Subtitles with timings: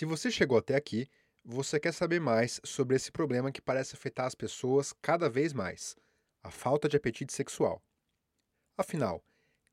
[0.00, 1.10] Se você chegou até aqui,
[1.44, 5.94] você quer saber mais sobre esse problema que parece afetar as pessoas cada vez mais:
[6.42, 7.82] a falta de apetite sexual.
[8.78, 9.22] Afinal,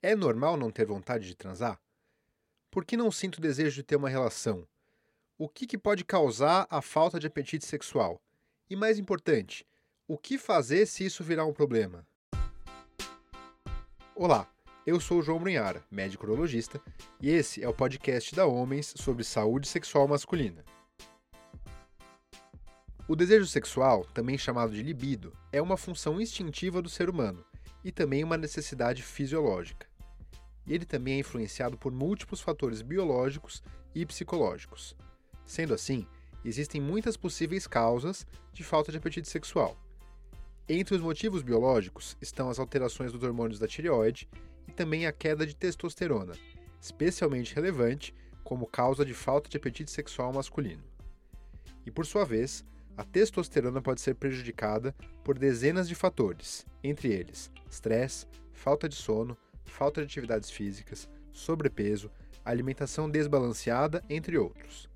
[0.01, 1.79] é normal não ter vontade de transar?
[2.69, 4.67] Por que não sinto desejo de ter uma relação?
[5.37, 8.21] O que, que pode causar a falta de apetite sexual?
[8.69, 9.65] E mais importante,
[10.09, 12.05] o que fazer se isso virar um problema?
[14.13, 14.53] Olá,
[14.87, 16.79] eu sou o João Brunhara, médico urologista,
[17.19, 20.63] e esse é o podcast da Homens sobre saúde sexual masculina.
[23.05, 27.43] O desejo sexual, também chamado de libido, é uma função instintiva do ser humano
[27.83, 29.85] e também uma necessidade fisiológica.
[30.65, 33.61] Ele também é influenciado por múltiplos fatores biológicos
[33.93, 34.95] e psicológicos.
[35.45, 36.07] Sendo assim,
[36.45, 39.77] existem muitas possíveis causas de falta de apetite sexual.
[40.69, 44.27] Entre os motivos biológicos estão as alterações dos hormônios da tireoide
[44.67, 46.33] e também a queda de testosterona,
[46.81, 50.83] especialmente relevante como causa de falta de apetite sexual masculino.
[51.85, 52.65] E por sua vez,
[52.97, 59.37] a testosterona pode ser prejudicada por dezenas de fatores, entre eles estresse, falta de sono,
[59.63, 62.11] falta de atividades físicas, sobrepeso,
[62.43, 64.89] alimentação desbalanceada, entre outros.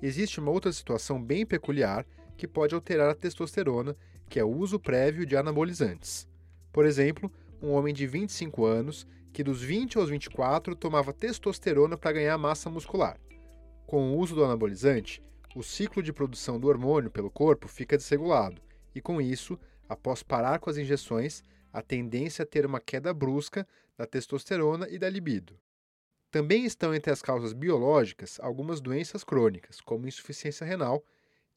[0.00, 3.96] Existe uma outra situação bem peculiar que pode alterar a testosterona,
[4.32, 6.26] que é o uso prévio de anabolizantes.
[6.72, 7.30] Por exemplo,
[7.60, 12.70] um homem de 25 anos que dos 20 aos 24 tomava testosterona para ganhar massa
[12.70, 13.20] muscular.
[13.86, 15.22] Com o uso do anabolizante,
[15.54, 18.62] o ciclo de produção do hormônio pelo corpo fica desregulado,
[18.94, 23.68] e com isso, após parar com as injeções, a tendência é ter uma queda brusca
[23.98, 25.60] da testosterona e da libido.
[26.30, 31.04] Também estão entre as causas biológicas algumas doenças crônicas, como insuficiência renal,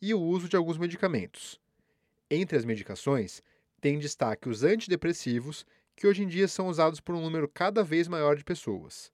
[0.01, 1.57] e o uso de alguns medicamentos.
[2.29, 3.43] Entre as medicações,
[3.79, 8.07] tem destaque os antidepressivos que hoje em dia são usados por um número cada vez
[8.07, 9.11] maior de pessoas.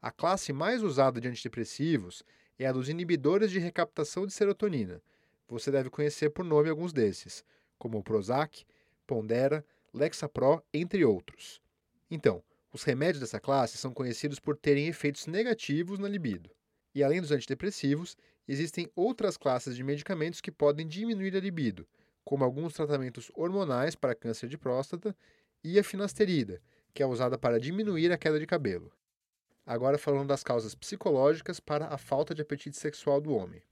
[0.00, 2.22] A classe mais usada de antidepressivos
[2.58, 5.02] é a dos inibidores de recaptação de serotonina.
[5.48, 7.42] Você deve conhecer por nome alguns desses,
[7.78, 8.64] como o Prozac,
[9.06, 11.60] Pondera, Lexapro, entre outros.
[12.10, 16.50] Então, os remédios dessa classe são conhecidos por terem efeitos negativos na libido.
[16.94, 18.16] E além dos antidepressivos,
[18.46, 21.86] existem outras classes de medicamentos que podem diminuir a libido,
[22.24, 25.16] como alguns tratamentos hormonais para câncer de próstata
[25.62, 26.60] e a finasterida,
[26.94, 28.92] que é usada para diminuir a queda de cabelo.
[29.64, 33.62] Agora falando das causas psicológicas para a falta de apetite sexual do homem.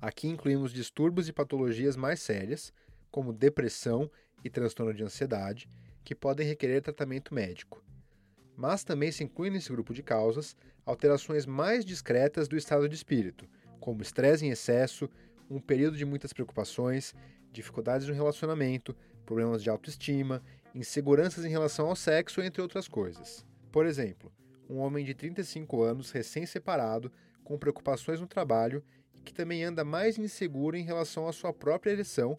[0.00, 2.72] Aqui incluímos distúrbios e patologias mais sérias,
[3.10, 4.10] como depressão
[4.44, 5.68] e transtorno de ansiedade,
[6.04, 7.82] que podem requerer tratamento médico.
[8.56, 13.48] Mas também se inclui nesse grupo de causas alterações mais discretas do estado de espírito,
[13.80, 15.08] como estresse em excesso,
[15.48, 17.14] um período de muitas preocupações,
[17.52, 20.42] dificuldades no relacionamento, problemas de autoestima
[20.74, 23.44] inseguranças em relação ao sexo, entre outras coisas.
[23.70, 24.32] Por exemplo,
[24.68, 27.12] um homem de 35 anos, recém-separado,
[27.44, 28.82] com preocupações no trabalho
[29.14, 32.38] e que também anda mais inseguro em relação à sua própria ereção,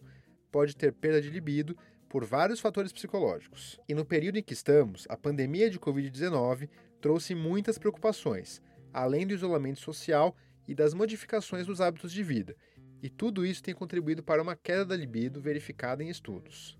[0.50, 1.76] pode ter perda de libido
[2.08, 3.78] por vários fatores psicológicos.
[3.88, 6.68] E no período em que estamos, a pandemia de Covid-19
[7.00, 10.34] trouxe muitas preocupações, além do isolamento social
[10.66, 12.56] e das modificações dos hábitos de vida,
[13.04, 16.78] e tudo isso tem contribuído para uma queda da libido verificada em estudos.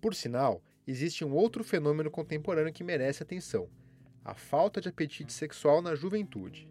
[0.00, 3.68] Por sinal, existe um outro fenômeno contemporâneo que merece atenção:
[4.24, 6.66] a falta de apetite sexual na juventude.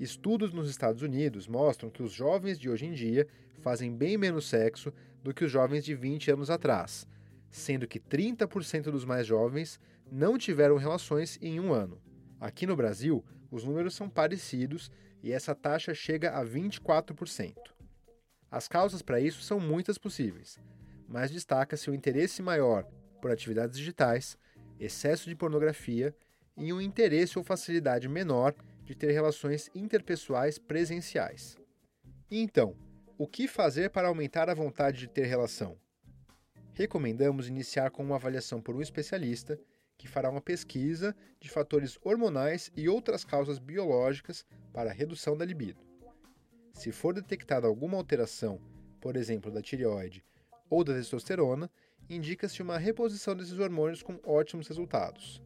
[0.00, 3.28] Estudos nos Estados Unidos mostram que os jovens de hoje em dia
[3.60, 7.06] fazem bem menos sexo do que os jovens de 20 anos atrás,
[7.52, 9.78] sendo que 30% dos mais jovens
[10.10, 12.02] não tiveram relações em um ano.
[12.40, 14.90] Aqui no Brasil, os números são parecidos
[15.22, 17.73] e essa taxa chega a 24%.
[18.54, 20.60] As causas para isso são muitas possíveis,
[21.08, 22.84] mas destaca-se o interesse maior
[23.20, 24.38] por atividades digitais,
[24.78, 26.14] excesso de pornografia
[26.56, 28.54] e um interesse ou facilidade menor
[28.84, 31.58] de ter relações interpessoais presenciais.
[32.30, 32.76] E então,
[33.18, 35.76] o que fazer para aumentar a vontade de ter relação?
[36.74, 39.58] Recomendamos iniciar com uma avaliação por um especialista
[39.98, 45.44] que fará uma pesquisa de fatores hormonais e outras causas biológicas para a redução da
[45.44, 45.93] libido.
[46.74, 48.60] Se for detectada alguma alteração,
[49.00, 50.24] por exemplo, da tireoide
[50.68, 51.70] ou da testosterona,
[52.10, 55.40] indica-se uma reposição desses hormônios com ótimos resultados.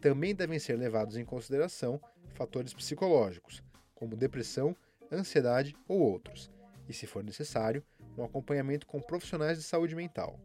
[0.00, 2.00] Também devem ser levados em consideração
[2.34, 3.62] fatores psicológicos,
[3.94, 4.74] como depressão,
[5.12, 6.50] ansiedade ou outros,
[6.88, 7.84] e, se for necessário,
[8.16, 10.40] um acompanhamento com profissionais de saúde mental.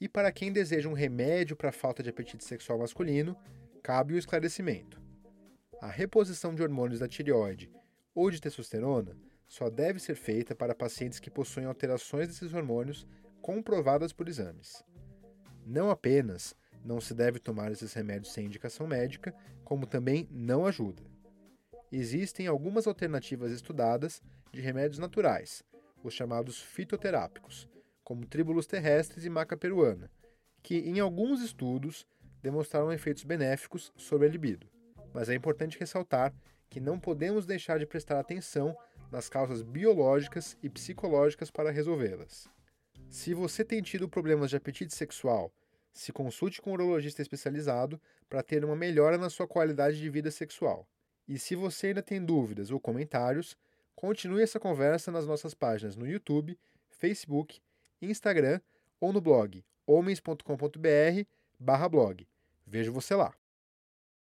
[0.00, 3.36] E para quem deseja um remédio para a falta de apetite sexual masculino,
[3.82, 5.00] cabe o esclarecimento.
[5.80, 7.70] A reposição de hormônios da tireoide
[8.16, 9.14] ou de testosterona
[9.46, 13.06] só deve ser feita para pacientes que possuem alterações desses hormônios
[13.42, 14.82] comprovadas por exames.
[15.64, 21.02] Não apenas não se deve tomar esses remédios sem indicação médica, como também não ajuda.
[21.92, 24.22] Existem algumas alternativas estudadas
[24.52, 25.62] de remédios naturais,
[26.02, 27.68] os chamados fitoterápicos,
[28.02, 30.10] como tríbulos terrestres e maca peruana,
[30.62, 32.06] que em alguns estudos
[32.42, 34.68] demonstraram efeitos benéficos sobre a libido.
[35.12, 36.32] Mas é importante ressaltar
[36.68, 38.76] que não podemos deixar de prestar atenção
[39.10, 42.48] nas causas biológicas e psicológicas para resolvê-las.
[43.08, 45.52] Se você tem tido problemas de apetite sexual,
[45.92, 50.30] se consulte com um urologista especializado para ter uma melhora na sua qualidade de vida
[50.30, 50.86] sexual.
[51.26, 53.56] E se você ainda tem dúvidas ou comentários,
[53.94, 56.58] continue essa conversa nas nossas páginas no YouTube,
[56.90, 57.60] Facebook,
[58.02, 58.60] Instagram
[59.00, 62.28] ou no blog homens.com.br/blog.
[62.66, 63.32] Vejo você lá.